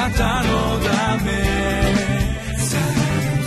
[0.00, 1.30] なたのため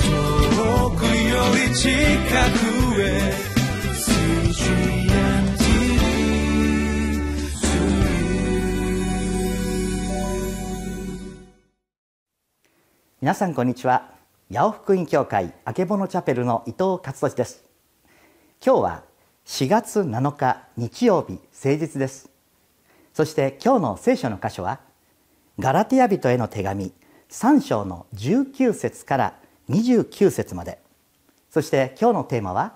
[0.04, 3.34] 遠くより近くへ
[13.20, 14.12] 皆さんこんにちは。
[14.52, 17.66] 八尾福音教会あけぼのチャペルの伊藤勝利です。
[18.64, 19.04] 今日は
[19.48, 22.30] 4月7日日曜日誠実です。
[23.12, 24.93] そして今日の聖書の箇所は
[25.60, 26.94] ガラテヤ人への手紙
[27.30, 30.80] 3章の19節から29節まで。
[31.52, 32.76] そして今日のテーマは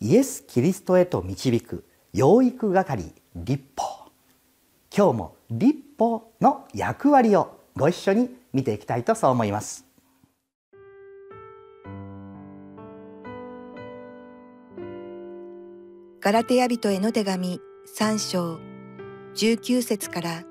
[0.00, 4.10] イエス・キリストへと導く養育係立法。
[4.96, 9.84] 今日も立法の役割をご一緒に見ていきたいとそう思います。
[16.20, 17.60] ガラテヤ人への手紙
[17.98, 18.58] 3章
[19.34, 20.44] 19節から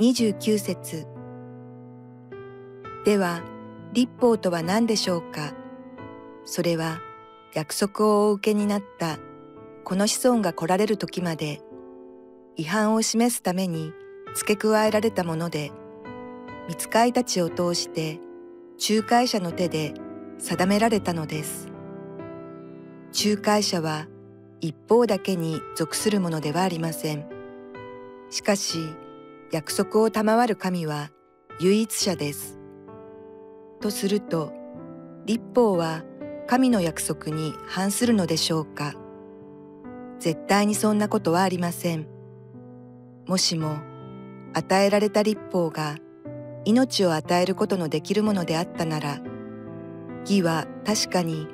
[0.00, 1.13] 29節。
[3.04, 3.42] では
[3.92, 5.52] 立法とは何でしょうか？
[6.46, 7.00] それは
[7.52, 9.18] 約束をお受けになった
[9.84, 11.60] この子孫が来られる時まで
[12.56, 13.92] 違反を示すために
[14.34, 15.70] 付け加えられたもので
[16.66, 18.20] 見つかいたちを通して
[18.88, 19.92] 仲介者の手で
[20.38, 21.68] 定められたのです。
[23.24, 24.08] 仲介者は
[24.62, 27.26] 一方だけに属するものではありません。
[28.30, 28.78] しかし
[29.52, 31.10] 約束を賜る神は
[31.60, 32.58] 唯一者です。
[33.84, 34.50] とすると
[35.26, 36.04] 立法は
[36.46, 38.94] 神の約束に反するのでしょうか？
[40.18, 42.06] 絶対にそんなことはありません。
[43.26, 43.76] もしも
[44.54, 45.96] 与えられた立法が
[46.64, 49.20] 命を与えることのできるものであったなら
[50.20, 51.46] 義は確かに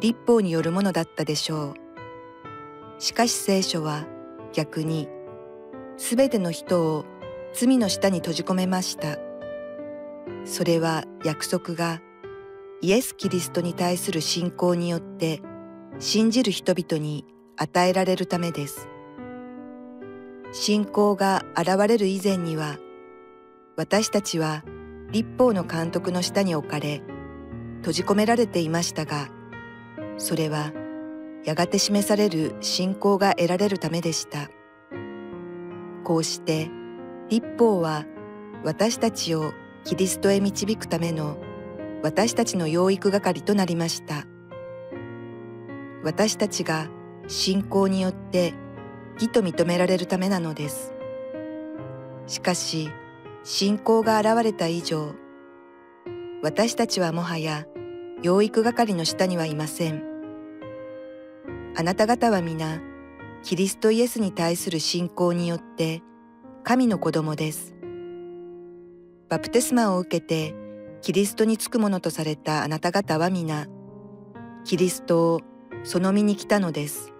[0.00, 1.74] 立法によるものだったでしょ
[2.98, 3.00] う。
[3.00, 4.04] しかし聖書は
[4.52, 5.08] 逆に
[5.96, 7.04] すべての人を
[7.54, 9.27] 罪の下に閉じ込めました。
[10.44, 12.00] それは約束が
[12.80, 15.42] イエス・キリストに対する信仰によって
[15.98, 17.24] 信じる人々に
[17.56, 18.88] 与えられるためです。
[20.52, 22.78] 信仰が現れる以前には
[23.76, 24.64] 私たちは
[25.10, 27.02] 立法の監督の下に置かれ
[27.80, 29.28] 閉じ込められていましたが
[30.16, 30.72] それは
[31.44, 34.50] やがて示される信仰が得られるためでした。
[36.04, 36.70] こうして
[37.28, 38.06] 立法は
[38.64, 39.52] 私たちを
[39.84, 41.38] キリストへ導くための
[42.02, 44.24] 私たちの養育係となりました。
[46.02, 46.88] 私たちが
[47.26, 48.54] 信仰によって
[49.14, 50.92] 義と認められるためなのです。
[52.26, 52.90] しかし
[53.42, 55.14] 信仰が現れた以上
[56.42, 57.64] 私たちはもはや
[58.22, 60.02] 養育係の下にはいません。
[61.76, 62.80] あなた方は皆
[63.42, 66.02] キリストイエスに対する信仰によって
[66.64, 67.77] 神の子供です。
[69.28, 70.54] バプテスマを受けて
[71.02, 73.66] キリストにつくものとされたあなた方は皆
[74.64, 75.40] キリストを
[75.84, 77.12] その身に来たのです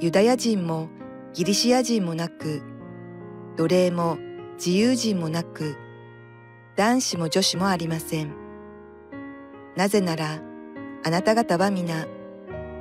[0.00, 0.88] ユダヤ人も
[1.34, 2.62] ギリシア人もなく
[3.58, 4.18] 奴隷も
[4.58, 5.76] 自由人もなく、
[6.76, 8.34] 男子も女子もありません。
[9.76, 10.40] なぜなら、
[11.04, 12.06] あなた方は皆、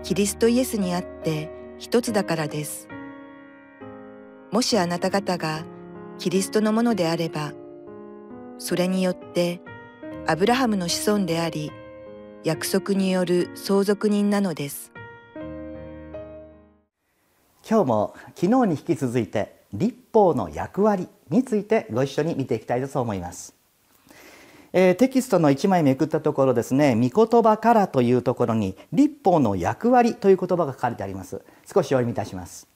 [0.03, 2.87] キリストイエスにあって一つだからです。
[4.51, 5.63] もしあなた方が
[6.19, 7.53] キリストのものであれば、
[8.59, 9.61] それによって
[10.25, 11.71] アブラハムの子孫であり、
[12.43, 14.91] 約束による相続人なのです。
[17.69, 23.53] 今日も昨日に引き続いて立法の役割についてご一緒に見ていきたいと思います。
[24.73, 32.67] えー、テキストの1枚めくったところですね「御言葉から」というところに「立法の役割」という言葉が書かれてあります少しお読みいたします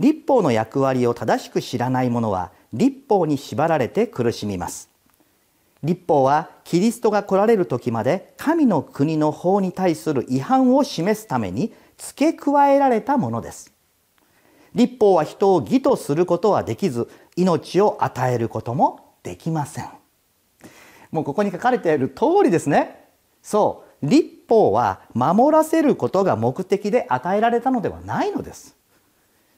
[0.00, 4.90] 立法の役割を正しく知らない者は立法に縛られて苦しみます。
[5.82, 13.72] 立法はキリストが来られる時まで神の国の法に対する違反を示すために付け加えられたものです。
[14.74, 19.88] 立法は人を義とすることはできず命を与えることもできません。
[21.10, 23.04] もうここに書かれている通りですね。
[23.42, 24.06] そう。
[24.06, 28.76] 立法は守らせることが目的で与えられたのではないのです。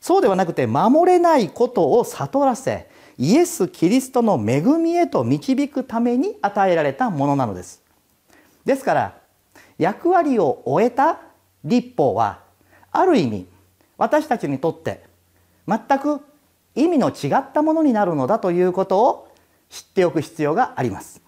[0.00, 2.88] そうではなくて守れないことを悟らせ
[3.18, 7.82] イエス・キリストの恵みへと導くために与えられたものなのです。
[8.64, 9.18] ですから
[9.76, 11.20] 役割を終えた
[11.64, 12.40] 立法は
[12.92, 13.46] ある意味
[13.96, 15.02] 私たちにとって
[15.66, 16.20] 全く
[16.74, 19.28] 意味の違ったものになるのだということを
[19.68, 21.20] 知っておく必要があります。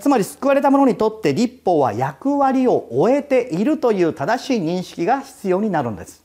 [0.00, 6.24] つまり救われた者にとって立法は役割を終えているという正しい認識が必要になるんです。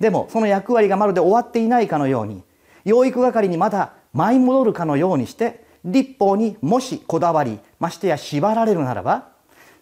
[0.00, 2.42] でもその役割がまるで終わっていないかのように
[2.84, 9.28] 養育係にまだ舞い戻るかのようにして立法にもしこだわりましてや縛られるならば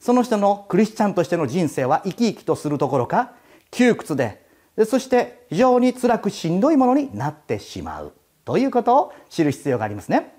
[0.01, 3.33] その人のクリスチャンとしての人生は生き生きとするどころか
[3.71, 4.43] 窮屈で
[4.87, 8.13] そして非常に辛くしんどいものになってしまう
[8.45, 10.35] ということを知る必要がありますね。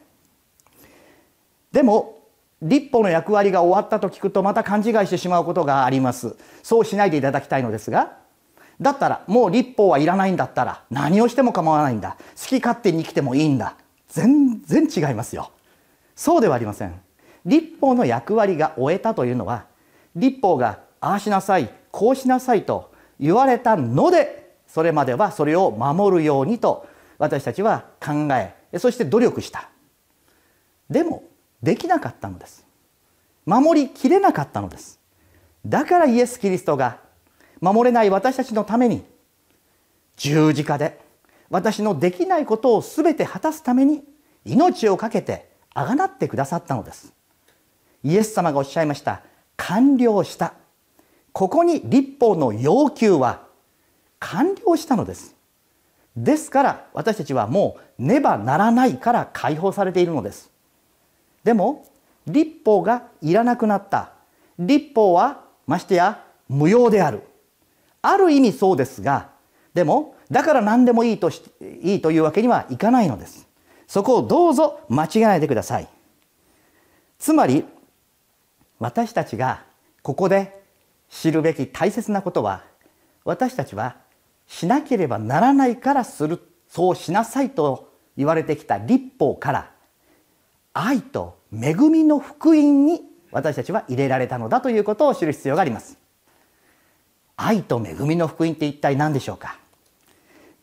[1.72, 2.20] でも
[2.62, 8.18] 立法の役割が終わったと聞くとまた勘違いしてしまうことがありますそうしないでいただきたいのですが
[8.82, 12.18] だったらもう立法はいらないんだったら何をしても構わないんだ。
[12.40, 13.76] 好き勝手に生きてもいいんだ。
[14.10, 15.52] 全然違いますよ。
[16.16, 17.00] そうではありません。
[17.46, 19.66] 立法の役割が終えたというのは
[20.16, 26.88] 立法がああしなさいこうしなさいと言われたのでそれまではそれを守るようにと
[27.18, 29.70] 私たちは考えそして努力した。
[30.90, 31.24] でも
[31.62, 32.66] できなかったのです。
[33.46, 35.00] 守りきれなかったのです。
[35.66, 37.00] だからイエス・キリストが
[37.64, 39.06] 守れない私たちのために
[40.18, 41.00] 十字架で
[41.50, 44.04] 私のできないことを全て果たすために
[44.44, 47.14] 命を懸けてあがなってくださったのです。
[48.04, 49.22] イエス様がおっしゃいました
[49.56, 50.56] 完了した。
[51.32, 53.44] ここに立法の要求は
[54.20, 55.34] 完了したのです。
[56.18, 60.52] ですから私たちはもうねばならないから解放されているのです。
[61.46, 61.88] でも
[62.28, 64.12] 立法がいらなくなった。
[64.60, 67.24] 立法はましてや無用である。
[68.04, 69.30] ある意味そうですが
[69.74, 71.42] でもだから何でもいいとし
[71.82, 73.48] いいというわけにはいかないのです。
[73.88, 75.88] そこをどうぞ間違えないでください。
[77.18, 77.66] つまり
[78.80, 79.64] 私たちが
[80.02, 80.64] ここで
[81.10, 82.64] 知るべき大切なことは
[83.24, 83.96] 私たちは
[84.48, 89.72] しなければならないからするそうしなさいと言われてきた立法から
[90.74, 93.02] 愛と恵みの福音に
[93.32, 96.03] 私たちは入れられたのだということを知る必要があります。
[97.36, 99.58] 愛と恵みの福音って一体何でしょうか？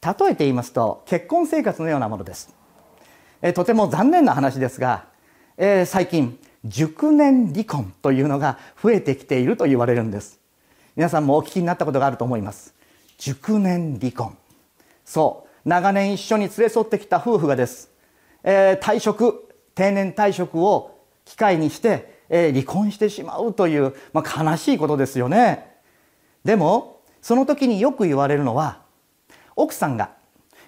[0.03, 2.55] 例えて言いますと結婚生活のようなものです。
[3.43, 5.07] えとても残念な話ですが、
[5.57, 10.39] えー、最近熟年離婚というのが増えてきていると言われるんです。
[10.97, 12.75] 皆さんもお聞きになったことがあると思います。
[13.19, 14.37] 熟年離婚。
[15.05, 15.69] そう。
[15.69, 17.91] 長年一緒に連れ添ってきた夫婦がです、
[18.43, 25.70] えー、退職定年退職を機会にして、えー、離婚してしまうという、まあ、悲しいことですよね。
[26.45, 28.83] でもその時によく言われるのは
[29.57, 30.11] 奥さんが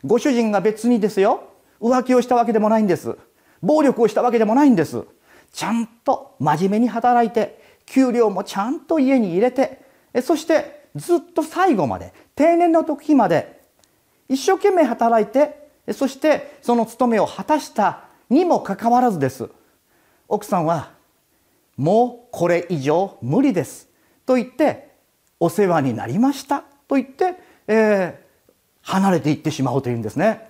[0.04, 1.48] ご主人が別にですよ
[1.80, 3.16] 浮気をしたわけでもないんです
[3.62, 5.04] 暴力をしたわけでもないんです
[5.52, 9.82] ちゃんと真面目に働いて給料もちゃんと家に入れて
[10.22, 13.60] そしてずっと最後まで定年の時まで
[14.28, 19.50] 一生懸命働いてそしてその務めを果たしたにもかかわらずです。
[20.28, 20.92] 奥さんは
[21.76, 23.88] もうこれ以上無理です
[24.24, 24.91] と言って
[25.42, 26.62] お世話になりました。
[26.86, 27.34] と言って、
[27.66, 28.14] えー、
[28.82, 30.48] 離れていってしまうというんですね。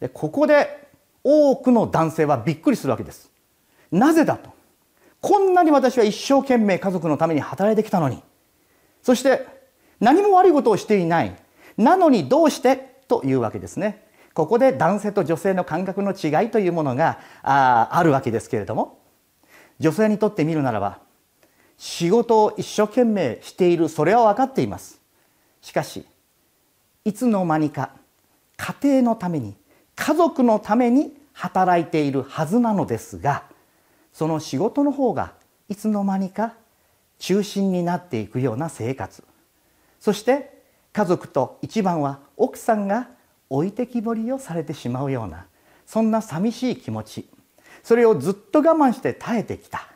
[0.00, 0.86] でここで
[1.24, 3.30] 多くの男性はびっくりするわけです。
[3.90, 4.50] なぜだと。
[5.22, 8.22] こんなに私は一生懸命家族のために働いてきたのに。
[9.02, 9.46] そして
[9.98, 11.34] 何も悪いことをしていない。
[11.78, 13.00] なのにどうして？
[13.08, 14.06] というわけですね。
[14.34, 18.98] ここで男性と女性の感覚の違いというものがああるわけですけれども。
[19.78, 20.98] 女性にとってみるならば
[21.84, 25.00] 仕事を一生懸命しているそれは分かっています。
[25.60, 26.06] しかし
[27.04, 27.90] いつの間にか
[28.56, 29.56] 家庭のために
[29.96, 33.42] 家族のために働いているはずなのですが
[34.12, 35.32] その仕事の方が
[35.68, 36.54] いつの間にか
[37.18, 39.24] 中心になっていくような生活。
[39.98, 43.08] そして家族と一番は奥さんが
[43.50, 45.46] 置いてきぼりをされてしまうような
[45.84, 47.28] そんな寂しい気持ち。
[47.82, 49.91] それをずっと我慢して耐えてきた。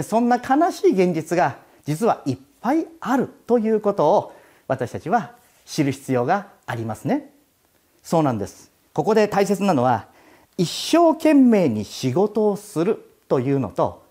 [0.00, 4.36] そんな悲しい現実が実はいっぱいあるということを
[4.68, 5.34] 私たちは
[5.66, 7.30] 知る必要がありますね。
[8.02, 8.70] そうなんです。
[8.94, 10.06] ここで大切なのは
[10.56, 14.04] 一生懸命に仕事をするというのと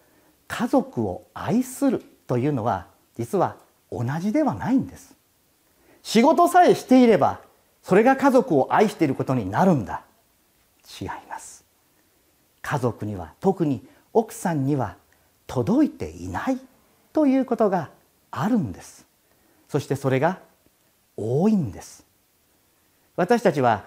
[0.47, 3.55] 家族を愛するというのは実は
[3.91, 5.15] 同じではないんです。
[6.03, 7.41] 仕事さえしていれば
[7.83, 10.03] それが家族を愛していることになるんだ。
[10.99, 11.63] 違います。
[12.61, 14.95] 家族には特に奥さんには
[15.53, 16.57] 届いていない
[17.11, 17.89] ということが
[18.31, 19.05] あるんです。
[19.67, 20.39] そしてそれが
[21.17, 22.05] 多いんです。
[23.17, 23.83] 私たちは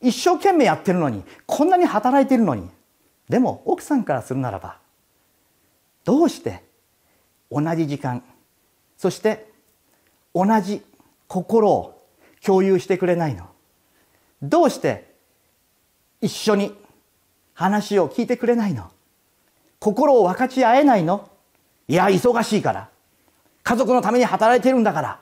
[0.00, 2.70] 一生懸命やってるのにこんなに働いてるのに
[3.28, 4.76] でも奥さんからするならば
[6.04, 6.62] どうして
[7.50, 8.22] 同じ時間
[8.96, 9.50] そして
[10.32, 10.80] 同じ
[11.26, 12.06] 心を
[12.40, 13.48] 共有してくれないの？
[14.42, 15.12] どうして
[16.20, 16.72] 一緒に
[17.52, 18.92] 話を聞いてくれないの？
[19.84, 21.28] 心を分かち合えないの？
[21.88, 22.88] いや忙しいから。
[23.62, 25.20] 家族のために働いてるんだから。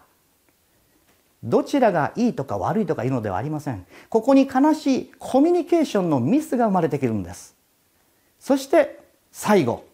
[1.42, 3.85] どちらがいいとか悪いとかいうのではありません。
[4.09, 7.57] ここに悲しいコミュニケーションのミスが生まれてくるんです。
[8.38, 9.00] そして
[9.33, 9.85] 最後。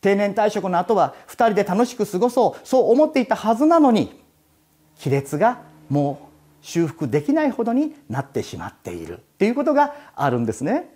[0.00, 2.68] 定年退職の後は2人で楽しく過ごそう。
[2.68, 4.16] そう思っていたはずなのに
[5.02, 6.30] 亀裂がも
[6.62, 9.18] う修復できないほどになってしまっている。
[9.38, 10.88] ということがあるんですね。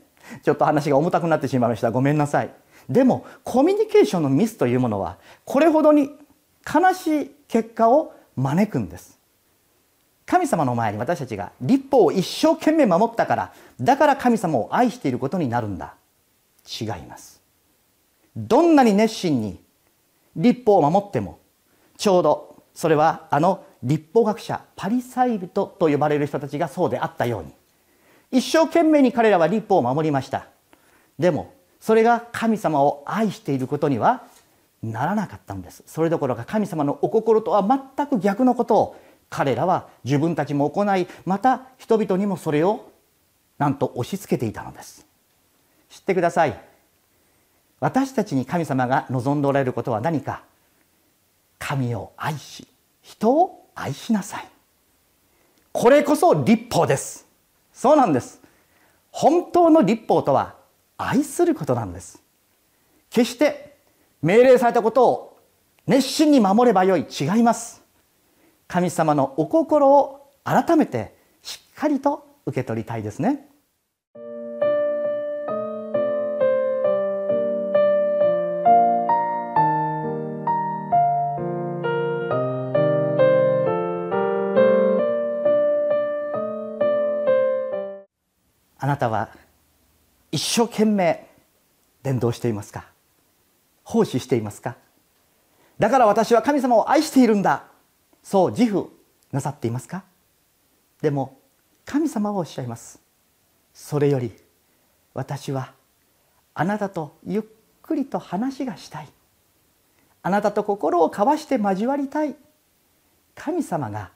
[0.45, 1.91] ちょっと話が重たくなってしまいました。
[1.91, 2.51] ごめんなさい。
[2.89, 6.11] でもコミュニケーションのミスというものはこれほどに
[6.67, 9.19] 悲しい結果を招くんです。
[10.25, 15.95] 神様の前に私たちが立法を一生懸命守ったからだから神様を愛していることになるんだ。
[16.81, 17.41] 違います。
[18.37, 19.61] どんなに熱心に
[20.37, 21.39] 立法を守っても
[21.97, 27.53] ちょうどそれはあの立法学者パリサイ人と呼ばれる人たちがそうであったように
[28.31, 30.47] 一生懸命に彼らは立法を守りました。
[31.19, 34.25] でもそれが神様を愛していることには
[34.83, 35.83] ならなかったんです。
[35.87, 37.63] それどころか神様のお心とは
[37.97, 38.97] 全く逆のことを
[39.31, 42.91] 彼らは自分たちも行いまた人々にもそれを
[43.59, 45.07] なんと押し付けていたのです。
[45.89, 46.61] 知ってください。
[47.81, 50.43] 私たちに神様が望んでおられることは何か。
[51.59, 52.69] 神を愛し
[53.03, 54.49] 人を愛しなさい。
[55.73, 57.27] これこそ立法です。
[57.73, 58.41] そうなんです。
[59.11, 60.58] 本当の立法とは
[60.99, 62.23] 愛することなんです。
[63.09, 63.79] 決して
[64.21, 65.39] 命令されたことを
[65.87, 67.07] 熱心に守ればよい。
[67.09, 67.83] 違います。
[68.67, 73.49] 神様のお心を改めてしっかりと受け取りたいですね。
[88.81, 89.31] あなたは
[90.31, 91.27] 一生懸命
[92.03, 92.87] 伝道していますか？
[93.85, 94.77] 奉仕していますか？
[95.79, 97.65] だから私は神様を愛しているんだ。
[98.23, 98.91] そう自負
[99.33, 100.05] なさっていますか？
[101.01, 101.39] でも
[101.85, 103.01] 神様はおっしゃいます。
[103.73, 104.33] それより
[105.15, 105.73] 私は
[106.55, 107.43] あなたとゆっ
[107.83, 109.09] くりと話がしたい。
[110.23, 112.35] あなたと心を交わして交わりたい。
[113.35, 114.11] 神様が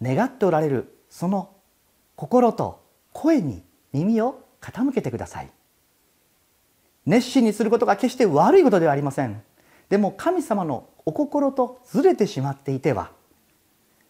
[0.00, 1.50] 願っておられるその
[2.14, 5.50] 心と声に耳を傾けてください。
[7.04, 9.42] 熱心にすることが決して悪いことではありません。
[9.90, 13.10] でも神様のお心とずれてしまっていては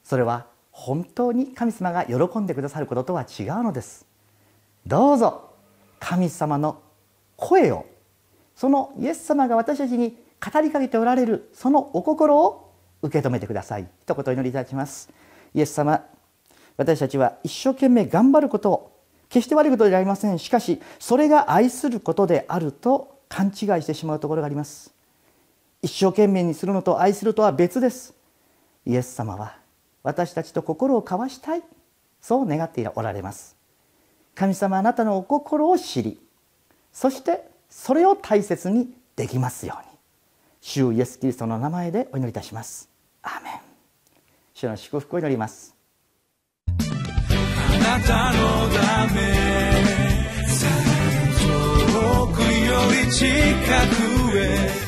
[0.05, 4.07] それは本当に神様が喜んでくださることとは違うのです。
[4.87, 5.51] どうぞ
[5.99, 6.81] 神様の
[7.37, 7.87] 声を
[8.55, 13.89] そのイエス様が私たちに語りかけておられるそのお心を受け止めてください。
[14.03, 15.11] 一言お祈りいただきます。
[15.53, 16.05] イエス様
[16.77, 18.94] 私たちは一生懸命頑張ることを
[19.35, 20.39] 決して悪いことではありません。
[20.39, 24.95] しかしそれが愛することであると勘違いしてしまうところがあります。
[25.83, 28.15] 一生懸命にするのと愛するとは別です。
[28.87, 29.57] イエス様は
[30.05, 31.65] 私たちと心を交わしたい。
[32.21, 33.57] そう願っておられます。
[34.37, 36.21] 神様あなたのお心を知り。
[36.93, 39.99] そしてそれを大切にできますように。
[40.61, 42.89] 主イエス・キリストの名前でお祈りいたします。
[43.21, 43.53] アーメン。
[44.55, 45.74] 主の祝福を祈ります。
[47.99, 48.39] なたの
[48.71, 49.21] ため。
[51.39, 54.85] 遠くより近くへ。